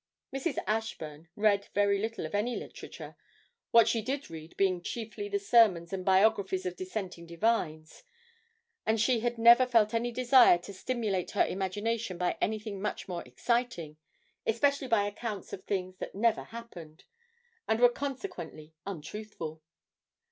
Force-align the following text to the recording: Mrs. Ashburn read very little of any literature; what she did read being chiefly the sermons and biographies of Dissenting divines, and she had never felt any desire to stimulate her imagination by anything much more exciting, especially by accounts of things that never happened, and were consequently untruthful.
Mrs. 0.33 0.57
Ashburn 0.65 1.27
read 1.35 1.67
very 1.75 1.99
little 1.99 2.25
of 2.25 2.33
any 2.33 2.55
literature; 2.55 3.15
what 3.69 3.87
she 3.87 4.01
did 4.01 4.31
read 4.31 4.57
being 4.57 4.81
chiefly 4.81 5.29
the 5.29 5.37
sermons 5.37 5.93
and 5.93 6.03
biographies 6.03 6.65
of 6.65 6.75
Dissenting 6.75 7.27
divines, 7.27 8.01
and 8.83 8.99
she 8.99 9.19
had 9.19 9.37
never 9.37 9.67
felt 9.67 9.93
any 9.93 10.11
desire 10.11 10.57
to 10.57 10.73
stimulate 10.73 11.29
her 11.37 11.45
imagination 11.45 12.17
by 12.17 12.35
anything 12.41 12.81
much 12.81 13.07
more 13.07 13.21
exciting, 13.27 13.97
especially 14.47 14.87
by 14.87 15.05
accounts 15.05 15.53
of 15.53 15.65
things 15.65 15.97
that 15.97 16.15
never 16.15 16.45
happened, 16.45 17.03
and 17.67 17.79
were 17.79 17.87
consequently 17.87 18.73
untruthful. 18.87 19.61